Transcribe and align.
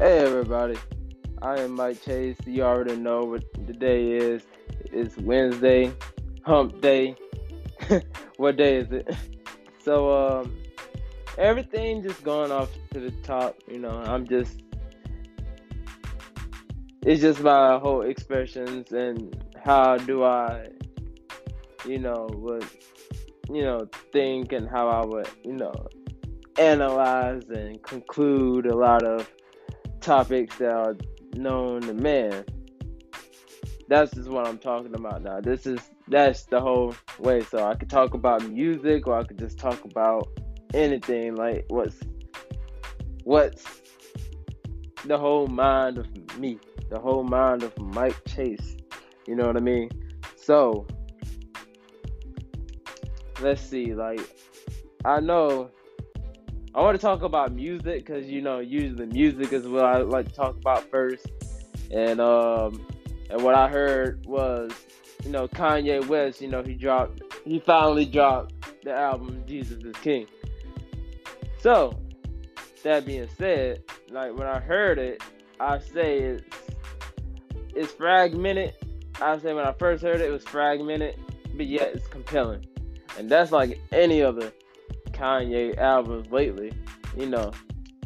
Hey 0.00 0.20
everybody, 0.20 0.78
I 1.42 1.60
am 1.60 1.72
Mike 1.72 2.02
Chase. 2.02 2.38
You 2.46 2.62
already 2.62 2.96
know 2.96 3.24
what 3.24 3.44
the 3.66 3.74
day 3.74 4.12
is. 4.12 4.40
It's 4.86 5.14
Wednesday, 5.18 5.92
hump 6.42 6.80
day. 6.80 7.16
what 8.38 8.56
day 8.56 8.76
is 8.76 8.90
it? 8.92 9.14
So 9.84 10.10
um 10.10 10.56
everything 11.36 12.02
just 12.02 12.24
going 12.24 12.50
off 12.50 12.70
to 12.94 13.00
the 13.00 13.10
top, 13.22 13.58
you 13.68 13.78
know, 13.78 13.90
I'm 13.90 14.26
just 14.26 14.62
it's 17.02 17.20
just 17.20 17.42
my 17.42 17.78
whole 17.78 18.00
expressions 18.00 18.92
and 18.92 19.36
how 19.62 19.98
do 19.98 20.24
I 20.24 20.68
you 21.84 21.98
know 21.98 22.26
would 22.32 22.66
you 23.50 23.64
know 23.64 23.86
think 24.12 24.52
and 24.52 24.66
how 24.66 24.88
I 24.88 25.04
would, 25.04 25.28
you 25.44 25.52
know, 25.52 25.74
analyze 26.56 27.50
and 27.50 27.82
conclude 27.82 28.64
a 28.64 28.74
lot 28.74 29.02
of 29.02 29.28
topics 30.00 30.56
that 30.58 30.70
are 30.70 30.96
known 31.34 31.82
to 31.82 31.94
man. 31.94 32.44
That's 33.88 34.12
just 34.12 34.28
what 34.28 34.46
I'm 34.46 34.58
talking 34.58 34.94
about 34.94 35.22
now. 35.22 35.40
This 35.40 35.66
is 35.66 35.80
that's 36.08 36.44
the 36.44 36.60
whole 36.60 36.94
way. 37.18 37.42
So 37.42 37.66
I 37.66 37.74
could 37.74 37.90
talk 37.90 38.14
about 38.14 38.48
music 38.48 39.06
or 39.06 39.18
I 39.18 39.24
could 39.24 39.38
just 39.38 39.58
talk 39.58 39.84
about 39.84 40.28
anything 40.74 41.34
like 41.34 41.64
what's 41.68 41.96
what's 43.24 43.64
the 45.04 45.18
whole 45.18 45.46
mind 45.46 45.98
of 45.98 46.38
me, 46.38 46.58
the 46.88 46.98
whole 46.98 47.24
mind 47.24 47.62
of 47.62 47.76
Mike 47.78 48.20
Chase. 48.28 48.76
You 49.26 49.34
know 49.36 49.46
what 49.46 49.56
I 49.56 49.60
mean? 49.60 49.90
So 50.36 50.86
let's 53.40 53.60
see, 53.60 53.94
like 53.94 54.20
I 55.04 55.20
know 55.20 55.70
I 56.72 56.82
want 56.82 56.98
to 56.98 57.04
talk 57.04 57.22
about 57.22 57.52
music 57.52 58.06
because 58.06 58.26
you 58.26 58.40
know 58.40 58.60
usually 58.60 59.06
music 59.06 59.52
is 59.52 59.66
what 59.66 59.84
I 59.84 59.98
like 59.98 60.28
to 60.28 60.34
talk 60.34 60.56
about 60.56 60.88
first, 60.88 61.26
and 61.90 62.20
um, 62.20 62.86
and 63.28 63.42
what 63.42 63.56
I 63.56 63.68
heard 63.68 64.24
was 64.24 64.70
you 65.24 65.30
know 65.30 65.48
Kanye 65.48 66.06
West, 66.06 66.40
you 66.40 66.46
know 66.46 66.62
he 66.62 66.74
dropped, 66.74 67.22
he 67.44 67.58
finally 67.58 68.04
dropped 68.04 68.54
the 68.84 68.92
album 68.92 69.42
Jesus 69.48 69.82
is 69.82 69.96
King. 69.96 70.26
So 71.58 71.98
that 72.84 73.04
being 73.04 73.28
said, 73.36 73.82
like 74.08 74.36
when 74.38 74.46
I 74.46 74.60
heard 74.60 74.98
it, 74.98 75.22
I 75.58 75.80
say 75.80 76.18
it's 76.18 76.44
it's 77.74 77.92
fragmented. 77.92 78.74
I 79.20 79.38
say 79.38 79.52
when 79.54 79.66
I 79.66 79.72
first 79.72 80.04
heard 80.04 80.20
it, 80.20 80.28
it 80.28 80.30
was 80.30 80.44
fragmented, 80.44 81.16
but 81.56 81.66
yet 81.66 81.90
it's 81.94 82.06
compelling, 82.06 82.64
and 83.18 83.28
that's 83.28 83.50
like 83.50 83.80
any 83.90 84.22
other 84.22 84.52
Kanye 85.20 85.76
albums 85.78 86.30
lately, 86.30 86.72
you 87.16 87.26
know. 87.26 87.52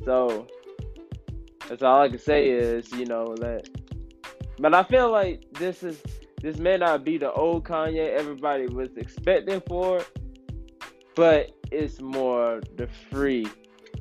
So 0.04 0.46
that's 1.68 1.82
all 1.82 2.00
I 2.00 2.08
can 2.08 2.18
say 2.18 2.50
is, 2.50 2.90
you 2.92 3.06
know, 3.06 3.34
that 3.36 3.68
but 4.58 4.74
I 4.74 4.82
feel 4.84 5.10
like 5.10 5.44
this 5.52 5.82
is 5.82 6.02
this 6.40 6.58
may 6.58 6.76
not 6.76 7.04
be 7.04 7.18
the 7.18 7.32
old 7.32 7.64
Kanye 7.64 8.10
everybody 8.10 8.66
was 8.66 8.96
expecting 8.96 9.62
for, 9.66 10.02
but 11.14 11.50
it's 11.70 12.00
more 12.00 12.60
the 12.76 12.88
free 13.10 13.46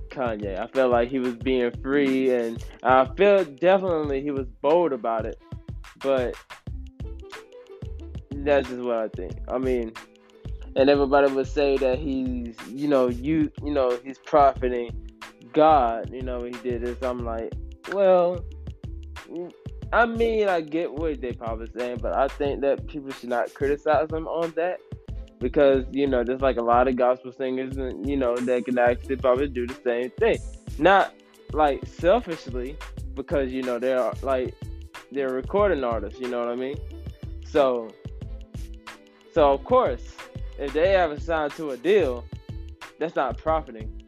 Kanye. 0.10 0.60
I 0.60 0.68
feel 0.68 0.90
like 0.90 1.10
he 1.10 1.20
was 1.20 1.36
being 1.36 1.72
free 1.82 2.34
and 2.34 2.64
I 2.84 3.06
feel 3.16 3.46
definitely 3.46 4.22
he 4.22 4.32
was 4.32 4.48
bold 4.62 4.94
about 4.94 5.26
it. 5.26 5.42
But 6.00 6.36
that's 8.32 8.68
just 8.68 8.82
what 8.82 8.98
I 8.98 9.08
think. 9.08 9.40
I 9.48 9.58
mean, 9.58 9.94
and 10.76 10.90
everybody 10.90 11.32
would 11.32 11.48
say 11.48 11.78
that 11.78 12.00
he's, 12.00 12.56
you 12.70 12.88
know, 12.88 13.08
you, 13.08 13.52
you 13.64 13.72
know, 13.72 13.98
he's 14.04 14.18
profiting 14.18 14.92
God. 15.54 16.12
You 16.12 16.24
know, 16.24 16.44
he 16.44 16.52
did 16.52 16.82
this. 16.82 16.98
I'm 17.04 17.24
like, 17.24 17.54
well, 17.92 18.44
I 19.92 20.06
mean, 20.06 20.50
I 20.50 20.62
get 20.62 20.92
what 20.92 21.22
they 21.22 21.34
probably 21.34 21.68
saying, 21.78 22.00
but 22.02 22.14
I 22.14 22.28
think 22.28 22.62
that 22.62 22.88
people 22.88 23.12
should 23.12 23.30
not 23.30 23.54
criticize 23.54 24.10
him 24.12 24.28
on 24.28 24.52
that 24.56 24.80
because 25.40 25.86
you 25.92 26.08
know, 26.08 26.24
there's 26.24 26.42
like 26.42 26.58
a 26.58 26.64
lot 26.64 26.88
of 26.88 26.96
gospel 26.96 27.32
singers, 27.32 27.78
and 27.78 28.08
you 28.10 28.18
know, 28.18 28.36
that 28.36 28.66
can 28.66 28.80
actually 28.80 29.18
probably 29.18 29.48
do 29.48 29.68
the 29.68 29.78
same 29.84 30.10
thing. 30.12 30.38
Not 30.80 31.14
like 31.52 31.86
selfishly, 31.86 32.78
because 33.14 33.52
you 33.52 33.62
know 33.62 33.78
they're 33.78 34.12
like 34.24 34.56
they're 35.12 35.34
recording 35.34 35.84
artists. 35.84 36.20
You 36.20 36.30
know 36.30 36.40
what 36.40 36.50
I 36.50 36.56
mean? 36.56 36.78
So, 37.46 37.90
so 39.34 39.52
of 39.52 39.64
course 39.64 40.16
if 40.60 40.74
they 40.74 40.92
haven't 40.92 41.22
signed 41.22 41.54
to 41.54 41.72
a 41.72 41.78
deal, 41.78 42.26
that's 43.00 43.16
not 43.16 43.38
profiting. 43.38 44.04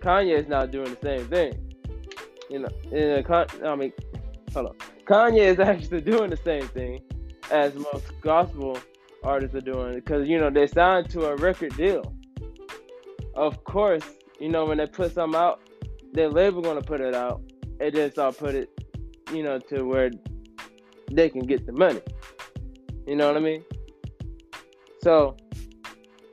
Kanye 0.00 0.38
is 0.38 0.48
not 0.48 0.70
doing 0.70 0.94
the 0.94 0.98
same 1.02 1.26
thing. 1.28 1.54
You 2.50 2.60
know, 2.60 2.68
uh, 2.92 3.46
a, 3.62 3.68
I 3.68 3.74
mean, 3.74 3.92
hold 4.52 4.66
on. 4.66 4.76
Kanye 5.06 5.46
is 5.46 5.58
actually 5.60 6.00
doing 6.00 6.30
the 6.30 6.36
same 6.36 6.66
thing 6.68 7.02
as 7.50 7.74
most 7.74 8.04
gospel 8.20 8.78
artists 9.22 9.56
are 9.56 9.60
doing 9.60 9.94
because 9.94 10.28
you 10.28 10.38
know 10.38 10.50
they 10.50 10.66
signed 10.66 11.08
to 11.10 11.26
a 11.26 11.36
record 11.36 11.76
deal. 11.76 12.14
Of 13.34 13.64
course, 13.64 14.04
you 14.38 14.48
know 14.48 14.64
when 14.66 14.78
they 14.78 14.86
put 14.86 15.14
something 15.14 15.38
out, 15.38 15.60
their 16.12 16.28
label 16.28 16.62
gonna 16.62 16.82
put 16.82 17.00
it 17.00 17.14
out, 17.14 17.40
and 17.80 17.92
then 17.92 18.10
start 18.12 18.38
put 18.38 18.54
it, 18.54 18.68
you 19.32 19.42
know, 19.42 19.58
to 19.58 19.82
where 19.84 20.10
they 21.10 21.28
can 21.28 21.40
get 21.40 21.66
the 21.66 21.72
money. 21.72 22.00
You 23.06 23.16
know 23.16 23.26
what 23.26 23.36
I 23.36 23.40
mean? 23.40 23.64
So 25.02 25.36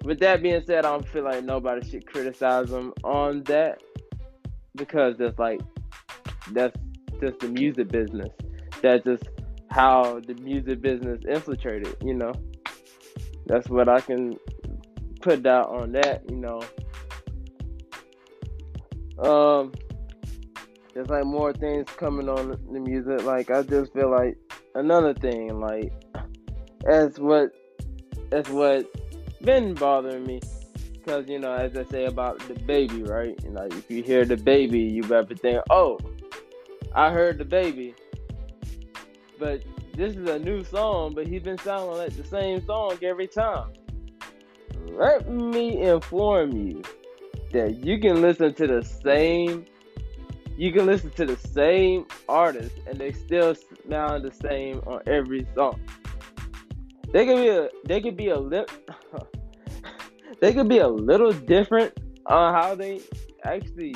with 0.04 0.20
that 0.20 0.42
being 0.42 0.62
said, 0.66 0.86
I 0.86 0.92
don't 0.92 1.08
feel 1.08 1.24
like 1.24 1.44
nobody 1.44 1.88
should 1.88 2.06
criticize 2.08 2.72
him 2.72 2.94
on 3.04 3.44
that 3.44 3.82
because 4.76 5.18
that's 5.18 5.38
like 5.38 5.62
that's 6.52 6.76
just 7.20 7.40
the 7.40 7.50
music 7.50 7.90
business. 7.90 8.30
That's 8.82 9.04
just 9.04 9.24
how 9.70 10.20
the 10.20 10.34
music 10.36 10.82
business 10.82 11.22
infiltrated, 11.28 11.96
you 12.02 12.14
know. 12.14 12.34
That's 13.46 13.70
what 13.70 13.90
I 13.90 14.02
can 14.02 14.38
put 15.22 15.46
out 15.46 15.70
on 15.70 15.92
that, 15.94 16.24
you 16.30 16.38
know. 16.38 16.62
Um 19.24 19.72
there's 20.94 21.10
like 21.10 21.26
more 21.26 21.54
things 21.54 21.88
coming 21.98 22.28
on 22.28 22.50
the 22.50 22.80
music. 22.80 23.24
Like 23.24 23.52
I 23.52 23.62
just 23.62 23.94
feel 23.94 24.10
like 24.10 24.38
another 24.76 25.14
thing, 25.14 25.60
like 25.60 25.94
as 26.88 27.20
what 27.20 27.52
as 28.32 28.50
what 28.50 28.90
been 29.42 29.74
bothering 29.74 30.26
me 30.26 30.42
because 30.94 31.28
you 31.28 31.40
know, 31.40 31.54
as 31.54 31.76
I 31.76 31.84
say 31.86 32.06
about 32.06 32.40
DaBaby, 32.40 33.10
right? 33.10 33.44
Know, 33.50 33.68
if 33.72 33.90
you 33.90 34.04
hear 34.04 34.24
DaBaby, 34.24 34.92
you 34.92 35.04
better 35.04 35.36
think, 35.36 35.64
"Oh, 35.70 36.00
I 36.94 37.12
heard 37.12 37.38
the 37.38 37.46
baby." 37.46 37.96
but 39.42 39.64
this 39.96 40.16
is 40.16 40.30
a 40.30 40.38
new 40.38 40.64
song, 40.64 41.14
but 41.16 41.26
he's 41.26 41.42
been 41.42 41.58
sounding 41.58 41.98
like 41.98 42.16
the 42.16 42.24
same 42.24 42.64
song 42.66 42.98
every 43.02 43.28
time. 43.28 43.74
Let 44.92 45.28
me 45.28 45.82
inform 45.82 46.52
you 46.56 46.84
that 47.52 47.84
you 47.84 48.00
can 48.00 48.22
listen 48.22 48.54
to 48.54 48.68
the 48.68 48.84
same 48.84 49.66
you 50.58 50.72
can 50.72 50.86
listen 50.86 51.10
to 51.12 51.26
the 51.26 51.38
same 51.38 52.06
artist 52.30 52.76
and 52.86 53.00
they 53.00 53.12
still 53.12 53.56
sound 53.90 54.24
the 54.24 54.32
same 54.32 54.80
on 54.86 55.02
every 55.08 55.48
song. 55.56 55.80
They 57.14 57.26
could 57.26 57.38
be 57.38 57.50
a 57.50 57.70
they 57.86 58.02
could 58.02 58.18
be 58.18 58.30
a 58.30 58.40
lip 58.40 58.72
they 60.42 60.54
could 60.54 60.70
be 60.70 60.80
a 60.80 60.88
little 60.88 61.34
different 61.34 61.98
on 62.26 62.54
how 62.54 62.76
they 62.76 63.02
actually 63.44 63.96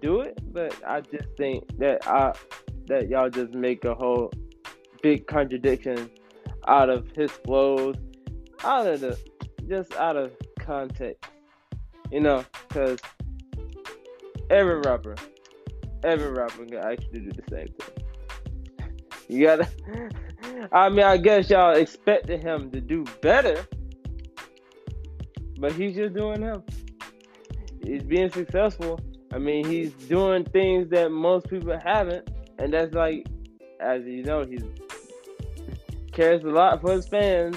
do 0.00 0.20
it, 0.20 0.38
but 0.52 0.74
I 0.86 1.00
just 1.00 1.28
think 1.36 1.64
that 1.78 2.06
I 2.06 2.32
that 2.86 3.08
y'all 3.08 3.30
just 3.30 3.52
make 3.52 3.84
a 3.84 3.94
whole 3.94 4.32
big 5.02 5.26
contradiction 5.26 6.10
out 6.66 6.88
of 6.88 7.08
his 7.14 7.30
flows, 7.30 7.96
out 8.64 8.86
of 8.86 9.00
the 9.00 9.18
just 9.68 9.94
out 9.96 10.16
of 10.16 10.32
context, 10.58 11.24
you 12.10 12.20
know, 12.20 12.44
because 12.68 12.98
every 14.50 14.80
rapper, 14.80 15.16
every 16.04 16.30
rapper 16.30 16.64
can 16.64 16.78
actually 16.78 17.20
do 17.20 17.32
the 17.32 17.42
same 17.50 17.68
thing. 17.68 18.04
You 19.28 19.44
gotta. 19.44 19.68
I 20.72 20.88
mean, 20.88 21.04
I 21.04 21.16
guess 21.16 21.50
y'all 21.50 21.76
expected 21.76 22.40
him 22.40 22.70
to 22.70 22.80
do 22.80 23.04
better, 23.20 23.66
but 25.58 25.72
he's 25.72 25.94
just 25.94 26.14
doing 26.14 26.42
him. 26.42 26.62
He's 27.84 28.02
being 28.02 28.30
successful. 28.30 29.00
I 29.32 29.38
mean, 29.38 29.66
he's 29.66 29.92
doing 29.92 30.44
things 30.44 30.88
that 30.90 31.10
most 31.10 31.48
people 31.48 31.78
haven't, 31.78 32.28
and 32.58 32.72
that's 32.72 32.94
like, 32.94 33.26
as 33.80 34.04
you 34.04 34.22
know, 34.22 34.44
he 34.44 34.58
cares 36.12 36.42
a 36.42 36.48
lot 36.48 36.80
for 36.80 36.92
his 36.92 37.06
fans. 37.06 37.56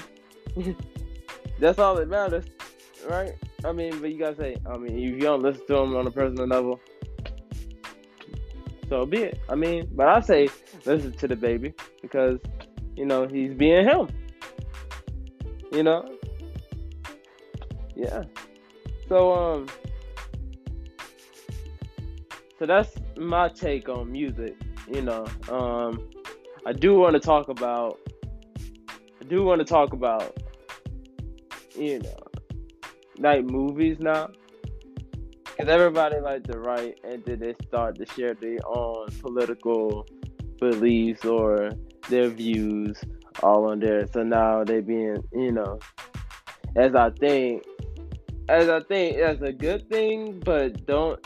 that's 1.58 1.78
all 1.78 1.94
that 1.96 2.08
matters, 2.08 2.44
right? 3.08 3.32
I 3.64 3.72
mean, 3.72 3.98
but 4.00 4.10
you 4.12 4.18
gotta 4.18 4.36
say, 4.36 4.56
I 4.66 4.76
mean, 4.76 4.98
if 4.98 5.14
you 5.14 5.20
don't 5.20 5.42
listen 5.42 5.66
to 5.66 5.76
him 5.76 5.96
on 5.96 6.06
a 6.06 6.10
personal 6.10 6.46
level, 6.46 6.80
so 8.88 9.06
be 9.06 9.18
it. 9.18 9.38
I 9.48 9.54
mean, 9.54 9.88
but 9.92 10.08
I 10.08 10.20
say 10.20 10.48
listen 10.84 11.12
to 11.12 11.28
DaBaby 11.28 11.74
because 12.02 12.40
you 12.96 13.06
know 13.06 13.26
he's 13.26 13.54
being 13.54 13.84
him. 13.84 14.08
You 15.72 15.82
know, 15.82 16.16
yeah. 17.94 18.24
So 19.08 19.32
um 19.32 19.66
so 22.58 22.66
that's 22.66 22.94
my 23.16 23.48
take 23.48 23.88
on 23.88 24.12
music. 24.12 24.54
you 24.92 25.02
know, 25.02 25.26
um, 25.50 26.10
I 26.66 26.72
do 26.72 26.94
want 26.98 27.14
to 27.14 27.20
talk 27.20 27.48
about. 27.48 27.98
I 29.20 29.24
do 29.28 29.44
want 29.44 29.60
to 29.60 29.64
talk 29.64 29.92
about, 29.92 30.36
you 31.76 32.00
know, 32.00 32.18
like 33.18 33.44
movies 33.44 33.98
now, 34.00 34.30
because 35.44 35.68
everybody 35.68 36.20
like 36.20 36.44
to 36.44 36.58
write 36.58 36.98
and 37.04 37.24
then 37.24 37.38
they 37.38 37.54
start 37.66 37.96
to 37.96 38.06
share 38.06 38.34
their 38.34 38.58
own 38.66 39.08
political 39.20 40.06
beliefs 40.58 41.24
or 41.24 41.70
their 42.10 42.28
views 42.28 42.98
all 43.42 43.70
on 43.70 43.80
there. 43.80 44.06
So 44.12 44.22
now 44.22 44.64
they 44.64 44.80
being, 44.80 45.22
you 45.32 45.52
know, 45.52 45.78
as 46.76 46.94
I 46.94 47.10
think, 47.10 47.64
as 48.48 48.68
I 48.68 48.80
think 48.80 49.18
that's 49.18 49.40
a 49.42 49.52
good 49.52 49.88
thing, 49.88 50.40
but 50.44 50.86
don't 50.86 51.24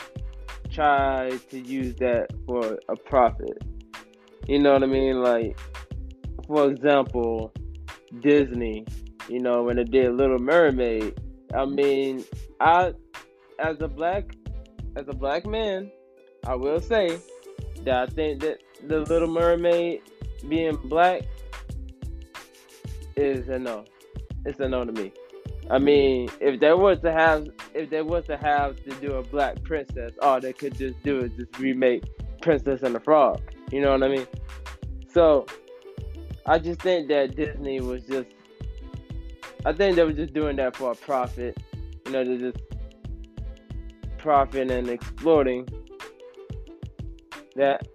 try 0.71 1.31
to 1.49 1.59
use 1.59 1.95
that 1.95 2.27
for 2.45 2.79
a 2.89 2.95
profit. 2.95 3.61
You 4.47 4.59
know 4.59 4.73
what 4.73 4.83
I 4.83 4.87
mean? 4.87 5.21
Like, 5.21 5.57
for 6.47 6.69
example, 6.69 7.51
Disney, 8.21 8.85
you 9.27 9.39
know, 9.39 9.63
when 9.63 9.79
it 9.79 9.91
did 9.91 10.13
Little 10.13 10.39
Mermaid, 10.39 11.19
I 11.53 11.65
mean, 11.65 12.23
I, 12.59 12.93
as 13.59 13.77
a 13.81 13.87
black, 13.87 14.35
as 14.95 15.05
a 15.07 15.13
black 15.13 15.45
man, 15.45 15.91
I 16.45 16.55
will 16.55 16.79
say 16.79 17.17
that 17.85 18.09
I 18.09 18.11
think 18.11 18.41
that 18.41 18.59
the 18.87 18.99
Little 18.99 19.29
Mermaid 19.29 20.01
being 20.43 20.75
black 20.85 21.23
is 23.15 23.47
a 23.49 23.59
no. 23.59 23.85
It's 24.45 24.59
a 24.59 24.67
no 24.67 24.85
to 24.85 24.91
me. 24.91 25.11
I 25.69 25.79
mean, 25.79 26.29
if 26.39 26.59
they 26.59 26.73
were 26.73 26.95
to 26.95 27.11
have, 27.11 27.47
if 27.73 27.89
they 27.89 28.01
were 28.01 28.21
to 28.21 28.37
have 28.37 28.75
to 28.83 28.91
do 29.01 29.13
a 29.13 29.23
black 29.23 29.63
princess, 29.63 30.13
all 30.21 30.39
they 30.39 30.53
could 30.53 30.77
just 30.77 31.01
do 31.03 31.21
is 31.21 31.31
just 31.31 31.57
remake 31.57 32.03
Princess 32.41 32.83
and 32.83 32.93
the 32.93 32.99
Frog. 32.99 33.41
You 33.71 33.81
know 33.81 33.91
what 33.91 34.03
I 34.03 34.09
mean? 34.09 34.27
So, 35.11 35.47
I 36.45 36.59
just 36.59 36.81
think 36.81 37.07
that 37.07 37.35
Disney 37.35 37.81
was 37.81 38.03
just, 38.03 38.27
I 39.65 39.73
think 39.73 39.95
they 39.95 40.03
were 40.03 40.13
just 40.13 40.33
doing 40.33 40.55
that 40.57 40.75
for 40.75 40.91
a 40.91 40.95
profit. 40.95 41.57
You 42.05 42.11
know, 42.11 42.23
they're 42.23 42.51
just 42.51 42.63
profit 44.19 44.69
and 44.69 44.87
exploiting 44.87 45.67
that, 47.55 47.87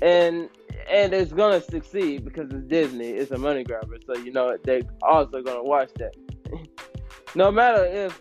and 0.00 0.48
and 0.92 1.12
it's 1.14 1.32
gonna 1.32 1.60
succeed 1.60 2.24
because 2.24 2.52
it's 2.52 2.66
Disney. 2.68 3.08
It's 3.08 3.30
a 3.30 3.38
money 3.38 3.64
grabber, 3.64 3.96
so 4.06 4.14
you 4.16 4.30
know 4.30 4.56
they 4.62 4.82
also 5.02 5.42
gonna 5.42 5.64
watch 5.64 5.90
that. 5.96 6.14
no 7.34 7.50
matter 7.50 7.84
if 7.84 8.20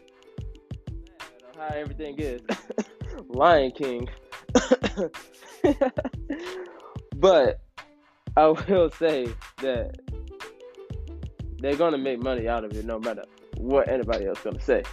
how 1.58 1.68
everything 1.76 2.16
is, 2.18 2.42
Lion 3.28 3.72
King. 3.72 4.08
but 7.18 7.60
I 8.38 8.48
will 8.48 8.90
say 8.92 9.28
that 9.62 9.98
they're 11.60 11.76
gonna 11.76 11.98
make 11.98 12.24
money 12.24 12.48
out 12.48 12.64
of 12.64 12.72
it, 12.72 12.86
no 12.86 13.00
matter 13.00 13.26
what 13.58 13.90
anybody 13.90 14.28
else 14.28 14.40
gonna 14.40 14.62
say. 14.62 14.84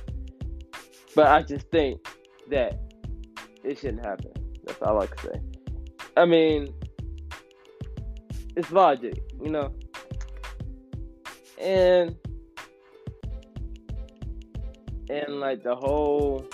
But 1.14 1.28
I 1.28 1.42
just 1.42 1.70
think 1.70 2.04
that 2.50 2.80
it 3.62 3.78
shouldn't 3.78 4.04
happen. 4.04 4.32
That's 4.64 4.82
all 4.82 5.00
I 5.00 5.06
can 5.06 5.32
say. 5.32 5.40
I 6.16 6.24
mean, 6.24 6.74
it's 8.58 8.72
logic, 8.72 9.22
you 9.40 9.50
know. 9.50 9.72
And 11.60 12.16
and 15.08 15.40
like 15.40 15.62
the 15.62 15.76
whole 15.76 16.44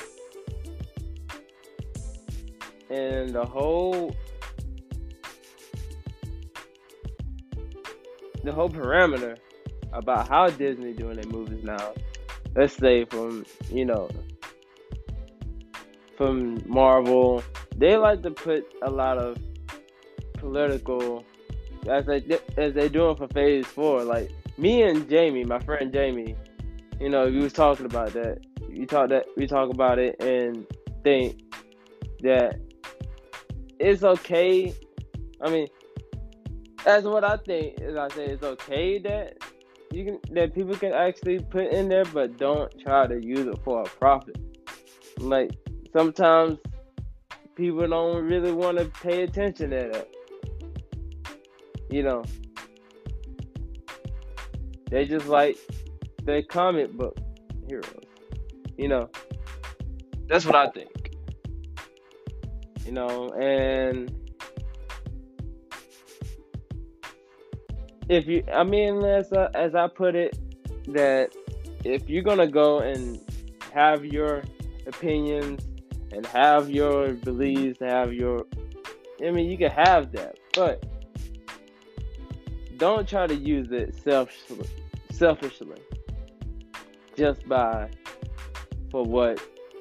and 2.91 3.31
the 3.31 3.45
whole 3.45 4.15
the 8.45 8.53
whole 8.53 8.69
parameter 8.69 9.39
about 9.95 10.29
how 10.29 10.51
Disney 10.51 10.93
doing 10.93 11.17
their 11.17 11.33
movies 11.33 11.65
now. 11.65 11.95
Let's 12.55 12.77
say 12.77 13.07
from 13.07 13.47
you 13.71 13.87
know 13.87 14.11
from 16.19 16.63
Marvel, 16.69 17.43
they 17.77 17.97
like 17.97 18.23
to 18.23 18.31
put 18.31 18.67
a 18.83 18.91
lot 18.91 19.17
of 19.17 19.39
political 20.35 21.25
as 21.89 22.07
they 22.07 22.39
as 22.57 22.75
they 22.75 22.89
doing 22.89 23.17
for 23.17 23.29
Phase 23.29 23.67
Four. 23.67 24.05
Like 24.05 24.31
me 24.59 24.83
and 24.83 25.09
Jamie, 25.09 25.45
my 25.45 25.59
friend 25.61 25.93
Jamie, 25.93 26.37
you 27.01 27.09
know, 27.09 27.27
we 27.27 27.39
was 27.39 27.53
talking 27.53 27.87
about 27.87 28.13
that. 28.13 28.39
We 28.69 28.87
talk 28.87 29.11
that 29.11 29.27
we 29.37 29.47
talk 29.47 29.71
about 29.71 29.99
it 29.99 30.21
and 30.21 30.67
think 31.03 31.43
that 32.23 32.59
it's 33.79 34.03
okay. 34.03 34.75
I 35.41 35.51
mean, 35.51 35.69
that's 36.85 37.05
what 37.05 37.25
I 37.25 37.37
think. 37.37 37.81
Is 37.81 37.97
I 37.97 38.09
say 38.09 38.27
it's 38.27 38.43
okay 38.43 38.99
that 39.01 39.39
you 39.93 40.05
can 40.05 40.35
that 40.35 40.55
people 40.55 40.75
can 40.75 40.93
actually 40.93 41.41
put 41.41 41.67
in 41.67 41.89
there, 41.89 42.05
but 42.05 42.37
don't 42.39 42.73
try 42.81 43.07
to 43.07 43.25
use 43.25 43.47
it 43.47 43.59
for 43.65 43.83
a 43.83 43.85
profit. 43.85 44.39
Like 45.19 45.53
sometimes 45.93 46.59
people 47.55 47.87
don't 47.87 48.25
really 48.25 48.53
want 48.53 48.79
to 48.79 48.87
pay 48.87 49.23
attention 49.23 49.71
to 49.71 49.77
that 49.77 50.09
you 51.95 52.03
know, 52.03 52.25
they 54.91 55.05
just 55.05 55.29
like 55.29 55.57
the 56.25 56.43
comic 56.43 56.93
book 56.93 57.17
heroes. 57.69 58.03
You 58.77 58.89
know, 58.89 59.11
that's 60.27 60.45
what 60.45 60.57
I 60.57 60.71
think. 60.71 61.15
You 62.85 62.91
know, 62.91 63.33
and 63.35 64.13
if 68.09 68.27
you, 68.27 68.43
I 68.53 68.65
mean, 68.65 69.05
as 69.05 69.33
uh, 69.33 69.51
as 69.55 69.77
I 69.77 69.87
put 69.87 70.17
it, 70.17 70.37
that 70.89 71.33
if 71.85 72.11
you're 72.11 72.25
gonna 72.25 72.49
go 72.49 72.81
and 72.81 73.21
have 73.73 74.05
your 74.05 74.43
opinions 74.89 75.65
and 76.11 76.27
have 76.27 76.69
your 76.69 77.13
beliefs, 77.13 77.79
have 77.81 78.13
your, 78.13 78.47
I 79.25 79.31
mean, 79.31 79.49
you 79.49 79.57
can 79.57 79.71
have 79.71 80.11
that, 80.11 80.41
but 80.55 80.85
don't 82.79 83.09
try 83.09 83.27
to 83.27 83.35
use 83.35 83.69
it 83.71 83.95
selfishly, 84.03 84.69
selfishly 85.11 85.81
just 87.17 87.47
by 87.49 87.89
for 88.91 89.05
what 89.05 89.41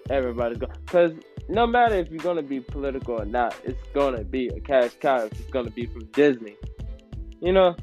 everybody's 0.10 0.58
going. 0.58 0.74
Because 0.86 1.14
no 1.50 1.68
matter 1.68 1.96
if 1.96 2.10
you're 2.10 2.24
gonna 2.24 2.42
be 2.42 2.60
political 2.60 3.22
or 3.22 3.26
not, 3.26 3.56
it's 3.64 3.82
gonna 3.94 4.24
be 4.24 4.48
a 4.48 4.60
cash 4.60 4.92
cow. 5.00 5.26
If 5.26 5.34
it's 5.34 5.50
gonna 5.50 5.72
be 5.72 5.86
from 5.86 6.06
Disney, 6.08 6.56
you 7.42 7.52
know. 7.52 7.76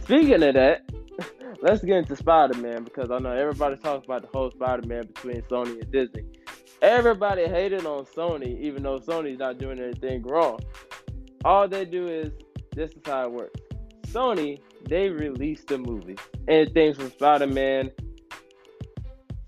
speaking 0.00 0.42
of 0.42 0.54
that, 0.54 0.82
let's 1.62 1.82
get 1.82 1.96
into 1.96 2.16
Spider 2.16 2.58
Man 2.58 2.84
because 2.84 3.10
I 3.10 3.18
know 3.18 3.30
everybody 3.30 3.76
talks 3.76 4.04
about 4.04 4.22
the 4.22 4.28
whole 4.28 4.50
Spider 4.50 4.86
Man 4.86 5.06
between 5.06 5.42
Sony 5.42 5.80
and 5.80 5.92
Disney. 5.92 6.24
Everybody 6.82 7.46
hated 7.46 7.86
on 7.86 8.04
Sony, 8.04 8.60
even 8.60 8.82
though 8.82 8.98
Sony's 8.98 9.38
not 9.38 9.58
doing 9.58 9.80
anything 9.80 10.22
wrong. 10.22 10.60
All 11.44 11.66
they 11.66 11.84
do 11.84 12.06
is 12.06 12.32
this 12.74 12.90
is 12.90 13.00
how 13.04 13.24
it 13.24 13.32
works. 13.32 13.60
Sony, 14.06 14.60
they 14.88 15.10
released 15.10 15.68
the 15.68 15.78
movie. 15.78 16.16
And 16.48 16.72
things 16.72 16.96
from 16.96 17.10
Spider 17.10 17.46
Man, 17.46 17.90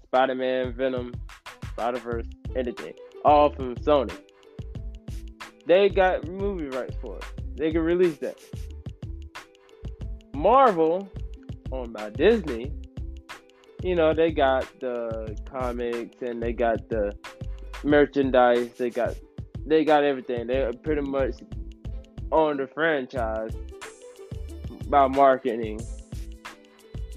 Spider 0.05 0.35
Man, 0.35 0.73
Venom, 0.73 1.15
Spider 1.73 1.99
Verse, 1.99 2.27
anything. 2.57 2.95
All 3.25 3.51
from 3.51 3.77
Sony. 3.77 4.17
They 5.67 5.89
got 5.89 6.27
movie 6.27 6.69
rights 6.69 6.97
for 7.01 7.19
it. 7.19 7.25
They 7.57 7.73
can 7.73 7.83
release 7.83 8.19
that. 8.19 8.41
Marvel, 10.35 11.11
owned 11.73 11.93
by 11.93 12.11
Disney, 12.11 12.73
you 13.83 13.95
know, 13.95 14.15
they 14.15 14.33
got 14.33 14.67
the 14.81 15.37
comics 15.51 16.23
and 16.23 16.43
they 16.43 16.53
got 16.53 16.89
the 16.89 17.13
merchandise, 17.85 18.71
they 18.79 18.91
got 18.91 19.15
they 19.67 19.85
got 19.85 20.03
everything. 20.03 20.47
They 20.47 20.71
pretty 20.83 21.03
much 21.03 21.35
own 22.33 22.57
the 22.57 22.67
franchise 22.69 23.55
about 24.89 25.11
marketing. 25.11 25.81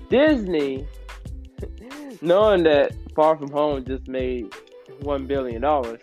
Disney, 0.10 0.86
knowing 2.22 2.64
that 2.64 2.94
Far 3.16 3.38
From 3.38 3.50
Home 3.52 3.86
just 3.86 4.08
made 4.10 4.54
one 5.00 5.26
billion 5.26 5.62
dollars 5.62 6.02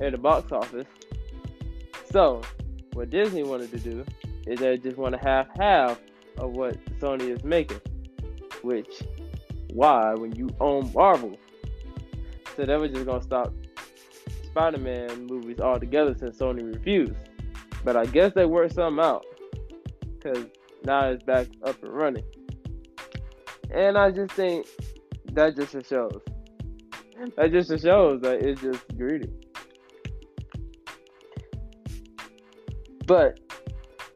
at 0.00 0.12
the 0.12 0.18
box 0.18 0.52
office, 0.52 0.86
so 2.10 2.40
what 2.92 3.10
Disney 3.10 3.42
wanted 3.42 3.70
to 3.72 3.78
do 3.78 4.04
is 4.46 4.60
they 4.60 4.78
just 4.78 4.96
want 4.96 5.14
to 5.14 5.28
have 5.28 5.48
half 5.58 6.00
of 6.38 6.52
what 6.52 6.76
Sony 7.00 7.30
is 7.30 7.42
making, 7.42 7.80
which 8.62 9.02
why 9.72 10.14
when 10.14 10.34
you 10.36 10.48
own 10.60 10.92
Marvel, 10.94 11.36
so 12.56 12.64
they 12.64 12.76
were 12.76 12.88
just 12.88 13.06
gonna 13.06 13.22
stop 13.22 13.52
Spider-Man 14.44 15.26
movies 15.26 15.58
altogether 15.58 16.14
since 16.16 16.38
Sony 16.38 16.72
refused. 16.72 17.14
But 17.84 17.96
I 17.96 18.06
guess 18.06 18.32
they 18.34 18.46
worked 18.46 18.74
something 18.74 19.04
out 19.04 19.26
because 20.14 20.46
now 20.88 21.10
it's 21.10 21.22
back 21.22 21.46
up 21.64 21.82
and 21.82 21.92
running. 21.92 22.24
And 23.70 23.98
I 23.98 24.10
just 24.10 24.32
think 24.32 24.66
that 25.32 25.54
just 25.54 25.72
shows. 25.86 26.22
That 27.36 27.52
just 27.52 27.68
shows 27.82 28.22
that 28.22 28.42
it's 28.42 28.62
just 28.62 28.96
greedy. 28.96 29.30
But 33.06 33.38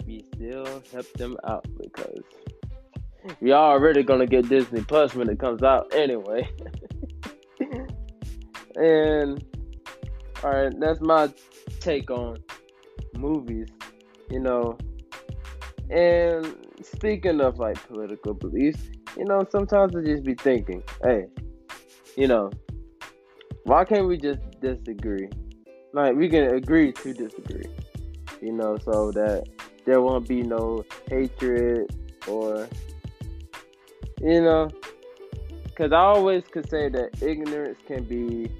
we 0.06 0.24
still 0.34 0.82
help 0.92 1.12
them 1.12 1.36
out 1.46 1.66
because 1.76 2.24
we 3.40 3.52
are 3.52 3.72
already 3.72 4.02
gonna 4.02 4.26
get 4.26 4.48
Disney 4.48 4.80
Plus 4.82 5.14
when 5.14 5.28
it 5.28 5.38
comes 5.38 5.62
out 5.62 5.94
anyway. 5.94 6.48
and 8.76 9.44
all 10.42 10.50
right, 10.50 10.72
that's 10.80 11.02
my 11.02 11.30
take 11.80 12.10
on 12.10 12.38
movies, 13.14 13.68
you 14.30 14.40
know. 14.40 14.78
And 15.92 16.56
speaking 16.82 17.42
of 17.42 17.58
like 17.58 17.76
political 17.86 18.32
beliefs, 18.32 18.80
you 19.16 19.26
know, 19.26 19.46
sometimes 19.50 19.94
I 19.94 20.00
just 20.00 20.24
be 20.24 20.34
thinking, 20.34 20.82
hey, 21.02 21.26
you 22.16 22.26
know, 22.26 22.50
why 23.64 23.84
can't 23.84 24.06
we 24.06 24.16
just 24.16 24.40
disagree? 24.60 25.28
Like 25.92 26.16
we 26.16 26.30
can 26.30 26.54
agree 26.54 26.92
to 26.92 27.12
disagree, 27.12 27.70
you 28.40 28.52
know, 28.52 28.78
so 28.78 29.12
that 29.12 29.44
there 29.84 30.00
won't 30.00 30.26
be 30.26 30.42
no 30.42 30.82
hatred 31.10 31.94
or, 32.26 32.66
you 34.22 34.40
know, 34.40 34.70
because 35.64 35.92
I 35.92 35.98
always 35.98 36.44
could 36.50 36.70
say 36.70 36.88
that 36.88 37.22
ignorance 37.22 37.78
can 37.86 38.04
be 38.04 38.50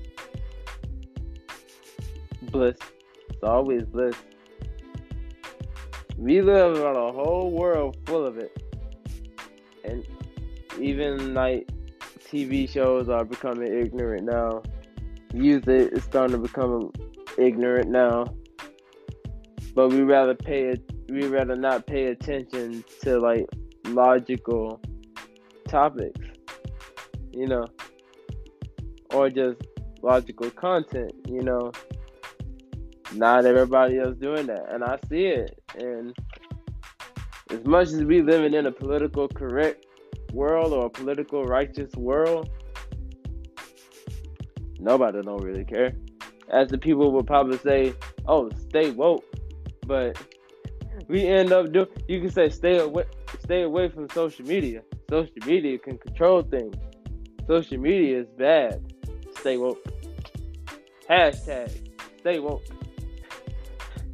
bliss. 2.42 2.76
It's 3.30 3.42
always 3.42 3.84
bliss. 3.84 4.16
We 6.22 6.40
live 6.40 6.80
on 6.80 6.94
a 6.94 7.10
whole 7.10 7.50
world 7.50 7.96
full 8.06 8.24
of 8.24 8.38
it. 8.38 8.56
And 9.84 10.06
even 10.78 11.34
like 11.34 11.68
TV 12.20 12.70
shows 12.70 13.08
are 13.08 13.24
becoming 13.24 13.72
ignorant 13.72 14.26
now. 14.26 14.62
Music 15.34 15.90
is 15.90 16.04
starting 16.04 16.36
to 16.36 16.38
become 16.40 16.92
ignorant 17.38 17.88
now. 17.90 18.32
But 19.74 19.88
we 19.88 20.02
rather 20.02 20.36
pay 20.36 20.68
it 20.68 20.88
we 21.08 21.26
rather 21.26 21.56
not 21.56 21.88
pay 21.88 22.06
attention 22.06 22.84
to 23.00 23.18
like 23.18 23.46
logical 23.86 24.80
topics. 25.66 26.20
You 27.32 27.48
know. 27.48 27.66
Or 29.10 29.28
just 29.28 29.60
logical 30.02 30.50
content, 30.52 31.14
you 31.26 31.42
know 31.42 31.72
not 33.14 33.44
everybody 33.44 33.98
else 33.98 34.16
doing 34.16 34.46
that, 34.46 34.72
and 34.72 34.82
I 34.82 34.98
see 35.08 35.26
it. 35.26 35.61
And 35.78 36.16
as 37.50 37.64
much 37.64 37.88
as 37.88 38.04
we 38.04 38.22
living 38.22 38.54
in 38.54 38.66
a 38.66 38.72
political 38.72 39.28
correct 39.28 39.86
world 40.32 40.72
or 40.72 40.86
a 40.86 40.90
political 40.90 41.44
righteous 41.44 41.92
world, 41.96 42.50
nobody 44.78 45.22
don't 45.22 45.42
really 45.42 45.64
care. 45.64 45.92
As 46.48 46.68
the 46.68 46.78
people 46.78 47.12
will 47.12 47.24
probably 47.24 47.58
say, 47.58 47.94
"Oh, 48.26 48.50
stay 48.68 48.90
woke," 48.90 49.24
but 49.86 50.20
we 51.08 51.26
end 51.26 51.52
up 51.52 51.72
doing. 51.72 51.88
You 52.08 52.20
can 52.20 52.30
say, 52.30 52.48
"Stay 52.48 52.78
away, 52.78 53.04
stay 53.40 53.62
away 53.62 53.88
from 53.88 54.08
social 54.10 54.46
media." 54.46 54.82
Social 55.08 55.46
media 55.46 55.78
can 55.78 55.98
control 55.98 56.42
things. 56.42 56.74
Social 57.46 57.78
media 57.78 58.20
is 58.20 58.28
bad. 58.38 58.82
Stay 59.38 59.58
woke. 59.58 59.82
Hashtag 61.08 61.70
stay 62.20 62.38
woke 62.38 62.62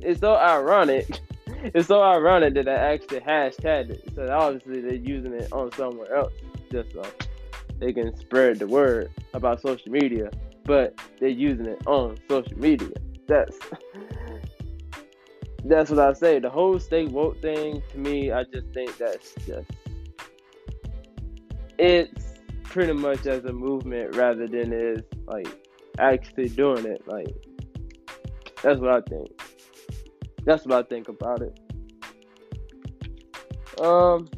it's 0.00 0.20
so 0.20 0.36
ironic. 0.36 1.20
It's 1.62 1.88
so 1.88 2.02
ironic 2.02 2.54
that 2.54 2.68
I 2.68 2.92
actually 2.92 3.20
hashtagged 3.20 3.90
it. 3.90 4.02
So 4.14 4.28
obviously 4.30 4.80
they're 4.80 4.94
using 4.94 5.32
it 5.32 5.52
on 5.52 5.72
somewhere 5.72 6.14
else 6.14 6.32
just 6.70 6.92
so 6.92 7.02
they 7.78 7.92
can 7.92 8.16
spread 8.16 8.58
the 8.58 8.66
word 8.66 9.10
about 9.34 9.60
social 9.60 9.90
media. 9.90 10.30
But 10.64 10.98
they're 11.18 11.28
using 11.28 11.66
it 11.66 11.86
on 11.86 12.16
social 12.28 12.58
media. 12.58 12.90
That's 13.26 13.58
that's 15.64 15.90
what 15.90 15.98
I 15.98 16.12
say. 16.12 16.38
The 16.38 16.50
whole 16.50 16.78
stay 16.78 17.06
woke 17.06 17.40
thing 17.40 17.82
to 17.90 17.98
me, 17.98 18.30
I 18.32 18.44
just 18.44 18.68
think 18.68 18.96
that's 18.96 19.34
just 19.46 19.70
it's 21.78 22.34
pretty 22.64 22.92
much 22.92 23.26
as 23.26 23.44
a 23.44 23.52
movement 23.52 24.14
rather 24.16 24.46
than 24.46 24.72
is 24.72 25.02
like 25.26 25.48
actually 25.98 26.48
doing 26.48 26.86
it. 26.86 27.06
Like 27.06 27.34
that's 28.62 28.78
what 28.78 28.90
I 28.90 29.00
think. 29.02 29.30
That's 30.44 30.64
what 30.66 30.84
I 30.84 30.88
think 30.88 31.08
about 31.08 31.42
it. 31.42 31.58
Um, 33.80 34.28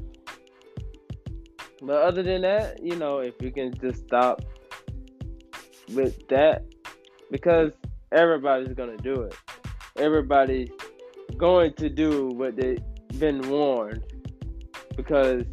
but 1.82 2.02
other 2.02 2.22
than 2.22 2.42
that, 2.42 2.82
you 2.82 2.96
know, 2.96 3.18
if 3.18 3.34
you 3.40 3.50
can 3.50 3.72
just 3.74 4.04
stop 4.06 4.42
with 5.94 6.26
that, 6.28 6.64
because 7.30 7.72
everybody's 8.12 8.74
gonna 8.74 8.96
do 8.98 9.22
it. 9.22 9.34
Everybody's 9.96 10.70
going 11.36 11.72
to 11.74 11.88
do 11.88 12.28
what 12.28 12.56
they've 12.56 12.82
been 13.18 13.48
warned 13.48 14.02
because 14.96 15.44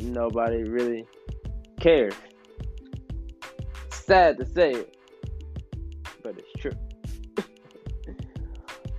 nobody 0.00 0.64
really 0.64 1.06
cares. 1.80 2.14
Sad 3.90 4.38
to 4.38 4.46
say 4.46 4.72
it, 4.72 4.96
but 6.22 6.36
it's 6.36 6.52
true. 6.60 6.72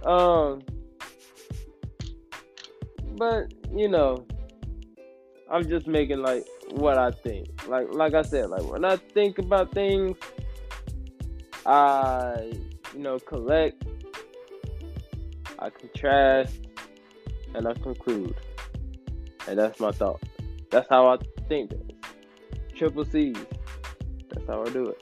Um, 0.05 0.61
but 3.17 3.53
you 3.75 3.87
know, 3.87 4.25
I'm 5.49 5.67
just 5.67 5.87
making 5.87 6.19
like 6.19 6.45
what 6.71 6.97
I 6.97 7.11
think. 7.11 7.47
Like 7.67 7.87
like 7.91 8.13
I 8.13 8.21
said, 8.21 8.49
like 8.49 8.63
when 8.63 8.85
I 8.85 8.97
think 8.97 9.37
about 9.37 9.71
things, 9.73 10.17
I 11.65 12.53
you 12.93 12.99
know 12.99 13.19
collect, 13.19 13.83
I 15.59 15.69
contrast, 15.69 16.59
and 17.55 17.67
I 17.67 17.73
conclude, 17.73 18.35
and 19.47 19.59
that's 19.59 19.79
my 19.79 19.91
thought. 19.91 20.21
That's 20.69 20.87
how 20.89 21.07
I 21.07 21.17
think. 21.47 21.71
Triple 22.75 23.05
C's. 23.05 23.37
That's 24.29 24.47
how 24.47 24.63
I 24.63 24.69
do 24.69 24.87
it. 24.87 25.01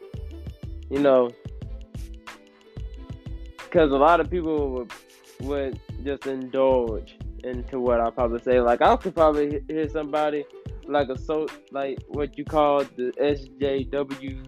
You 0.89 0.99
know, 0.99 1.31
because 3.71 3.91
a 3.91 3.95
lot 3.95 4.19
of 4.19 4.29
people 4.29 4.69
would 4.69 4.91
would 5.41 5.79
just 6.03 6.27
indulge 6.27 7.17
into 7.43 7.79
what 7.79 8.01
I 8.01 8.09
probably 8.09 8.41
say. 8.41 8.59
Like 8.59 8.81
I 8.81 8.95
could 8.97 9.15
probably 9.15 9.63
hear 9.67 9.87
somebody 9.89 10.43
like 10.85 11.09
a 11.09 11.17
so 11.17 11.47
like 11.71 11.99
what 12.09 12.37
you 12.37 12.43
call 12.43 12.83
the 12.83 13.13
SJWs. 13.19 14.45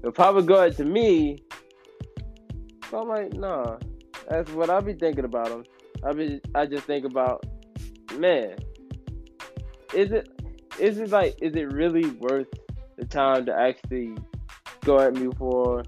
They'll 0.00 0.12
probably 0.12 0.44
go 0.44 0.70
to 0.70 0.84
me. 0.84 1.38
So 2.90 3.02
I'm 3.02 3.08
like, 3.08 3.34
nah. 3.34 3.76
That's 4.30 4.50
what 4.52 4.70
I 4.70 4.80
be 4.80 4.94
thinking 4.94 5.24
about 5.24 5.48
them. 5.48 5.64
I 6.04 6.12
be 6.12 6.40
I 6.54 6.66
just 6.66 6.84
think 6.84 7.04
about, 7.04 7.44
man. 8.16 8.56
Is 9.94 10.10
it 10.10 10.28
is 10.78 10.98
it 10.98 11.10
like 11.10 11.36
is 11.42 11.54
it 11.54 11.72
really 11.72 12.08
worth 12.10 12.48
the 12.96 13.04
time 13.04 13.46
to 13.46 13.54
actually 13.54 14.16
go 14.84 14.98
at 15.00 15.14
me 15.14 15.28
for 15.38 15.82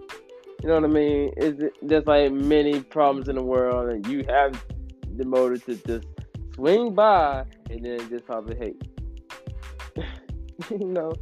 you 0.63 0.69
know 0.69 0.75
what 0.75 0.85
I 0.85 0.89
mean? 0.89 1.33
Is 1.37 1.61
it 1.61 1.73
there's 1.83 2.07
like 2.07 2.33
many 2.33 2.81
problems 2.81 3.29
in 3.29 3.37
the 3.37 3.43
world, 3.43 3.91
and 3.91 4.07
you 4.07 4.25
have 4.29 4.63
the 5.17 5.25
motive 5.25 5.65
to 5.67 5.77
just 5.77 6.07
swing 6.55 6.95
by 6.95 7.45
and 7.71 7.85
then 7.85 8.09
just 8.09 8.27
probably 8.27 8.57
hate. 8.57 8.83
you 10.71 10.87
know? 10.87 11.13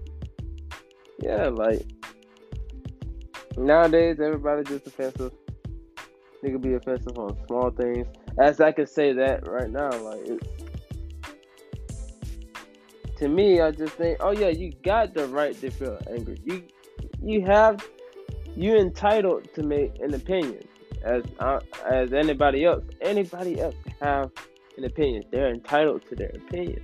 Yeah, 1.21 1.49
like 1.49 1.83
nowadays 3.57 4.19
everybody 4.21 4.65
just 4.65 4.87
offensive. 4.87 5.33
They 6.43 6.51
could 6.51 6.63
be 6.63 6.75
offensive 6.75 7.19
on 7.19 7.37
small 7.47 7.71
things. 7.71 8.07
As 8.39 8.61
I 8.61 8.73
could 8.73 8.89
say 8.89 9.13
that 9.13 9.49
right 9.49 9.71
now, 9.71 9.91
like 9.91 10.21
it's 10.27 10.49
to 13.19 13.29
me, 13.29 13.61
I 13.61 13.73
just 13.73 13.95
think, 13.95 14.19
oh 14.21 14.31
yeah, 14.31 14.49
you 14.49 14.73
got 14.85 15.13
the 15.13 15.27
right 15.27 15.61
to 15.61 15.71
feel 15.71 15.99
angry. 16.09 16.39
You 16.45 16.63
you 17.21 17.45
have 17.47 17.85
you're 18.59 18.77
entitled 18.77 19.49
to 19.55 19.63
make 19.63 20.01
an 20.01 20.13
opinion 20.15 20.67
as 21.05 21.23
uh, 21.39 21.61
as 21.89 22.13
anybody 22.13 22.65
else. 22.65 22.83
Anybody 23.01 23.61
else 23.61 23.77
have 24.03 24.33
an 24.77 24.85
opinion. 24.85 25.23
They're 25.31 25.51
entitled 25.51 26.05
to 26.09 26.17
their 26.17 26.31
opinion. 26.31 26.83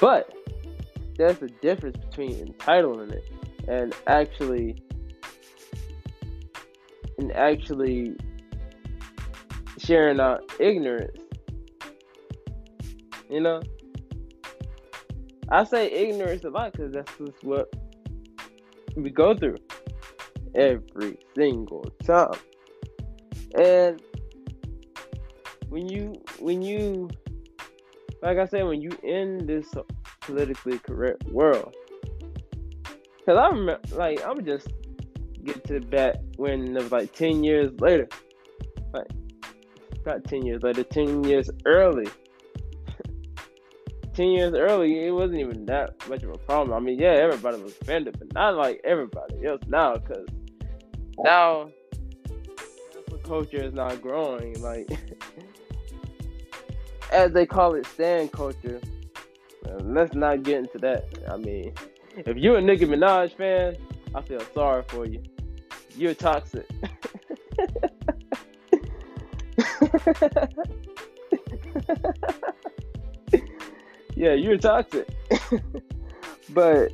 But 0.00 0.32
there's 1.18 1.42
a 1.42 1.48
difference 1.48 1.98
between 1.98 2.38
entitling 2.40 3.10
it 3.10 3.30
and 3.68 3.94
actually 4.06 4.82
and 7.18 7.30
actually 7.32 8.16
sharing 9.76 10.20
our 10.20 10.40
ignorance. 10.58 11.18
You 13.28 13.40
know, 13.40 13.62
I 15.50 15.64
say 15.64 15.90
ignorance 15.90 16.44
a 16.44 16.50
lot 16.50 16.72
because 16.72 16.94
that's 16.94 17.12
just 17.18 17.44
what 17.44 17.70
we 18.96 19.10
go 19.10 19.36
through 19.36 19.56
every 20.54 21.18
single 21.34 21.84
time. 22.04 22.34
And 23.58 24.02
when 25.68 25.88
you 25.88 26.14
when 26.38 26.62
you 26.62 27.08
like 28.22 28.38
I 28.38 28.46
said, 28.46 28.64
when 28.64 28.80
you 28.80 28.90
in 29.02 29.46
this 29.46 29.68
politically 30.20 30.78
correct 30.78 31.24
world, 31.24 31.74
because 33.18 33.36
I 33.38 33.48
remember, 33.48 33.80
like 33.92 34.24
I'm 34.24 34.44
just 34.44 34.68
get 35.44 35.62
to 35.64 35.74
the 35.74 35.86
back 35.86 36.16
when 36.36 36.76
it 36.76 36.82
was 36.82 36.92
like 36.92 37.12
ten 37.12 37.44
years 37.44 37.72
later, 37.80 38.08
like 38.92 39.08
not 40.06 40.24
10 40.24 40.44
years 40.44 40.62
later, 40.62 40.82
10 40.82 41.24
years 41.24 41.50
early. 41.64 42.06
10 44.14 44.26
years 44.28 44.54
early, 44.54 45.06
it 45.06 45.10
wasn't 45.10 45.40
even 45.40 45.64
that 45.66 46.08
much 46.08 46.22
of 46.22 46.30
a 46.30 46.38
problem. 46.38 46.76
I 46.76 46.80
mean, 46.80 46.98
yeah, 46.98 47.14
everybody 47.14 47.62
was 47.62 47.72
offended, 47.80 48.16
but 48.18 48.32
not 48.34 48.54
like 48.54 48.80
everybody 48.84 49.46
else 49.46 49.62
now, 49.66 49.96
because 49.96 50.26
now 51.18 51.70
the 53.08 53.18
culture 53.22 53.62
is 53.62 53.72
not 53.72 54.02
growing. 54.02 54.60
Like, 54.60 54.90
as 57.12 57.32
they 57.32 57.46
call 57.46 57.74
it, 57.74 57.86
stan 57.86 58.28
culture. 58.28 58.80
let's 59.80 60.14
not 60.14 60.42
get 60.42 60.58
into 60.58 60.78
that. 60.78 61.06
I 61.30 61.36
mean, 61.36 61.74
if 62.16 62.36
you're 62.36 62.58
a 62.58 62.60
Nicki 62.60 62.86
Minaj 62.86 63.36
fan, 63.36 63.76
I 64.14 64.22
feel 64.22 64.42
sorry 64.54 64.84
for 64.88 65.06
you. 65.06 65.22
You're 65.96 66.14
toxic. 66.14 66.68
yeah, 74.16 74.34
you're 74.34 74.58
toxic. 74.58 75.08
but 76.50 76.90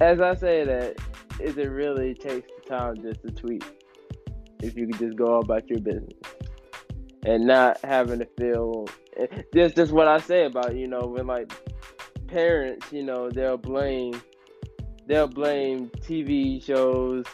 as 0.00 0.20
I 0.20 0.34
say 0.34 0.64
that, 0.64 0.96
is 1.40 1.56
it 1.58 1.70
really 1.70 2.14
takes 2.14 2.48
the 2.56 2.68
time 2.68 2.96
just 3.02 3.22
to 3.22 3.30
tweet 3.30 3.64
if 4.62 4.76
you 4.76 4.86
could 4.86 4.98
just 4.98 5.16
go 5.16 5.38
about 5.38 5.68
your 5.68 5.80
business 5.80 6.18
and 7.24 7.46
not 7.46 7.78
having 7.84 8.18
to 8.18 8.26
feel 8.38 8.86
eh, 9.16 9.26
this 9.52 9.72
is 9.74 9.92
what 9.92 10.08
I 10.08 10.18
say 10.18 10.44
about, 10.46 10.76
you 10.76 10.86
know, 10.86 11.06
when 11.06 11.26
like 11.26 11.52
parents, 12.26 12.92
you 12.92 13.02
know, 13.02 13.30
they'll 13.30 13.56
blame 13.56 14.20
they'll 15.06 15.28
blame 15.28 15.90
TV 16.00 16.64
shows 16.64 17.24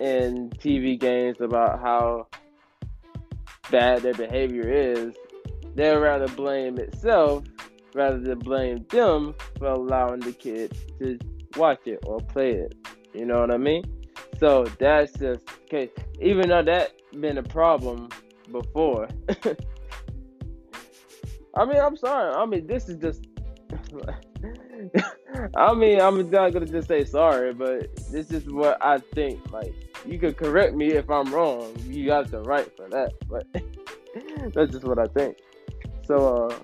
and 0.00 0.50
TV 0.58 0.98
games 0.98 1.40
about 1.40 1.80
how 1.80 2.26
bad 3.70 4.02
their 4.02 4.14
behavior 4.14 4.68
is, 4.68 5.14
they'd 5.74 5.96
rather 5.96 6.28
blame 6.28 6.78
itself 6.78 7.44
rather 7.94 8.18
than 8.18 8.38
blame 8.38 8.84
them 8.90 9.34
for 9.58 9.68
allowing 9.68 10.20
the 10.20 10.32
kid 10.32 10.76
to 10.98 11.18
watch 11.56 11.80
it 11.86 11.98
or 12.04 12.20
play 12.20 12.52
it. 12.52 12.85
You 13.16 13.24
know 13.24 13.40
what 13.40 13.50
I 13.50 13.56
mean? 13.56 13.84
So 14.38 14.64
that's 14.78 15.12
just 15.18 15.48
okay. 15.64 15.90
Even 16.20 16.50
though 16.50 16.62
that 16.62 16.92
been 17.20 17.38
a 17.38 17.42
problem 17.42 18.08
before. 18.50 19.08
I 21.54 21.64
mean, 21.64 21.78
I'm 21.78 21.96
sorry. 21.96 22.34
I 22.34 22.44
mean, 22.44 22.66
this 22.66 22.88
is 22.88 22.96
just. 22.98 23.26
I 25.56 25.74
mean, 25.74 26.00
I'm 26.00 26.30
not 26.30 26.52
gonna 26.52 26.66
just 26.66 26.88
say 26.88 27.04
sorry, 27.04 27.52
but 27.54 27.94
this 28.10 28.30
is 28.30 28.46
what 28.48 28.76
I 28.82 28.98
think. 28.98 29.50
Like, 29.50 29.74
you 30.06 30.18
could 30.18 30.36
correct 30.36 30.74
me 30.74 30.92
if 30.92 31.10
I'm 31.10 31.32
wrong. 31.32 31.74
You 31.84 32.06
got 32.06 32.30
the 32.30 32.42
right 32.42 32.70
for 32.76 32.88
that, 32.90 33.14
but 33.28 33.46
that's 34.54 34.72
just 34.72 34.84
what 34.84 34.98
I 34.98 35.06
think. 35.06 35.38
So, 36.06 36.48
uh, 36.48 36.58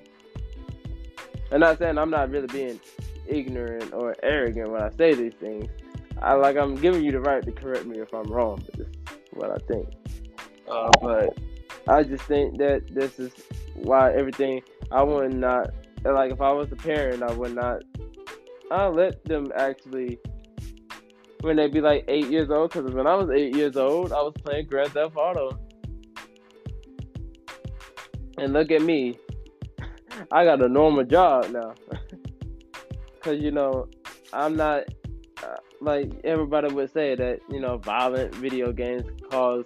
I'm 1.50 1.60
not 1.60 1.78
saying 1.78 1.96
I'm 1.98 2.10
not 2.10 2.30
really 2.30 2.46
being 2.48 2.78
ignorant 3.26 3.92
or 3.92 4.14
arrogant 4.22 4.70
when 4.70 4.82
I 4.82 4.90
say 4.90 5.14
these 5.14 5.34
things. 5.34 5.68
I 6.20 6.34
like 6.34 6.56
I'm 6.56 6.74
giving 6.74 7.04
you 7.04 7.12
the 7.12 7.20
right 7.20 7.42
to 7.44 7.52
correct 7.52 7.86
me 7.86 7.98
if 7.98 8.12
I'm 8.12 8.30
wrong, 8.30 8.62
but 8.64 8.74
this 8.74 8.88
is 8.88 8.94
what 9.32 9.50
I 9.50 9.58
think. 9.66 9.88
Uh, 10.70 10.90
but 11.00 11.38
I 11.88 12.02
just 12.02 12.24
think 12.24 12.58
that 12.58 12.94
this 12.94 13.18
is 13.18 13.32
why 13.74 14.12
everything 14.12 14.62
I 14.90 15.02
would 15.02 15.34
not 15.34 15.70
like 16.04 16.32
if 16.32 16.40
I 16.40 16.52
was 16.52 16.70
a 16.72 16.76
parent 16.76 17.22
I 17.22 17.32
would 17.32 17.54
not 17.54 17.82
I 18.70 18.86
let 18.88 19.24
them 19.24 19.52
actually 19.56 20.18
when 21.42 21.56
they 21.56 21.66
be 21.66 21.80
like 21.80 22.04
eight 22.08 22.28
years 22.28 22.50
old. 22.50 22.72
Because 22.72 22.90
when 22.92 23.06
I 23.06 23.14
was 23.14 23.28
eight 23.30 23.54
years 23.54 23.76
old, 23.76 24.12
I 24.12 24.22
was 24.22 24.32
playing 24.42 24.66
Grand 24.66 24.90
Theft 24.92 25.16
Auto. 25.16 25.58
And 28.38 28.52
look 28.52 28.70
at 28.70 28.80
me, 28.80 29.18
I 30.32 30.44
got 30.44 30.62
a 30.62 30.68
normal 30.68 31.04
job 31.04 31.50
now. 31.50 31.74
Because, 33.14 33.40
you 33.40 33.52
know, 33.52 33.86
I'm 34.32 34.56
not 34.56 34.80
uh, 34.80 34.84
like 35.82 36.10
everybody 36.24 36.72
would 36.72 36.92
say 36.92 37.14
that, 37.14 37.40
you 37.50 37.60
know, 37.60 37.78
violent 37.78 38.34
video 38.34 38.72
games 38.72 39.04
cause 39.30 39.64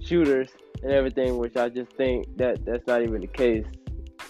shooters 0.00 0.48
and 0.82 0.92
everything, 0.92 1.38
which 1.38 1.56
I 1.56 1.68
just 1.68 1.92
think 1.92 2.36
that 2.36 2.64
that's 2.64 2.86
not 2.86 3.02
even 3.02 3.20
the 3.20 3.26
case. 3.26 3.66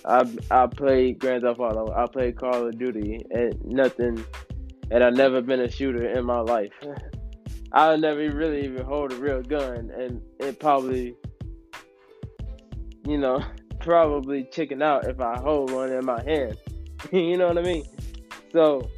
I 0.04 0.28
I 0.50 0.66
played 0.66 1.18
Grand 1.18 1.42
Theft 1.42 1.60
Auto, 1.60 1.92
I 1.92 2.06
played 2.06 2.36
Call 2.36 2.66
of 2.66 2.78
Duty, 2.78 3.24
and 3.30 3.64
nothing 3.64 4.24
and 4.90 5.02
I've 5.02 5.14
never 5.14 5.40
been 5.40 5.60
a 5.60 5.70
shooter 5.70 6.06
in 6.08 6.24
my 6.24 6.40
life. 6.40 6.72
I'll 7.72 7.98
never 7.98 8.20
really 8.30 8.64
even 8.64 8.84
hold 8.84 9.12
a 9.12 9.16
real 9.16 9.42
gun, 9.42 9.90
and 9.90 10.22
it 10.38 10.60
probably, 10.60 11.16
you 13.04 13.18
know, 13.18 13.42
probably 13.80 14.44
chicken 14.52 14.80
out 14.80 15.06
if 15.08 15.20
I 15.20 15.38
hold 15.38 15.72
one 15.72 15.90
in 15.90 16.04
my 16.04 16.22
hand. 16.22 16.56
you 17.12 17.36
know 17.36 17.48
what 17.48 17.58
I 17.58 17.62
mean? 17.62 17.84
So, 18.52 18.88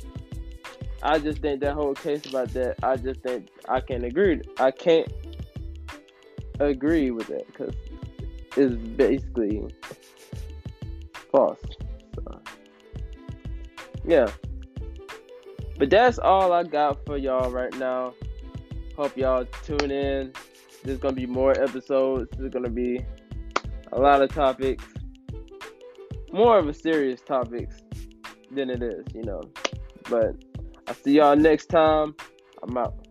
I 1.03 1.19
just 1.19 1.41
think 1.41 1.61
that 1.61 1.75
whole 1.75 1.95
case 1.95 2.27
about 2.27 2.49
that. 2.51 2.77
I 2.83 2.97
just 2.97 3.21
think 3.21 3.49
I 3.69 3.81
can't 3.81 4.05
agree. 4.05 4.41
I 4.59 4.71
can't 4.71 5.13
agree 6.59 7.11
with 7.11 7.27
that 7.29 7.47
because 7.47 7.75
it's 8.57 8.75
basically 8.97 9.63
false. 11.31 11.61
So, 12.15 12.41
yeah. 14.07 14.31
But 15.79 15.91
that's 15.91 16.19
all 16.19 16.53
I 16.53 16.63
got 16.63 17.05
for 17.05 17.19
y'all 17.19 17.51
right 17.51 17.75
now. 17.79 18.15
Hope 18.97 19.17
y'all 19.17 19.45
tune 19.63 19.91
in. 19.91 20.33
There's 20.83 20.99
gonna 20.99 21.15
be 21.15 21.27
more 21.27 21.53
episodes. 21.61 22.31
There's 22.39 22.53
gonna 22.53 22.71
be 22.71 23.05
a 23.93 24.01
lot 24.01 24.23
of 24.23 24.31
topics. 24.31 24.85
More 26.33 26.59
of 26.59 26.69
a 26.69 26.75
serious 26.75 27.21
topics 27.21 27.83
than 28.51 28.71
it 28.71 28.83
is, 28.83 29.05
you 29.15 29.23
know. 29.23 29.43
But 30.09 30.37
I'll 30.87 30.95
see 30.95 31.13
y'all 31.13 31.37
next 31.37 31.67
time. 31.67 32.15
I'm 32.63 32.77
out. 32.77 33.06